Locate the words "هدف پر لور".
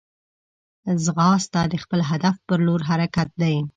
2.09-2.81